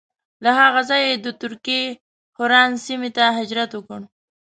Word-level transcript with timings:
له 0.43 0.51
هغه 0.59 0.81
ځایه 0.89 1.07
یې 1.11 1.17
د 1.25 1.27
ترکیې 1.41 1.83
حران 2.37 2.71
سیمې 2.85 3.09
ته 3.17 3.23
هجرت 3.37 3.69
وکړ. 3.73 4.01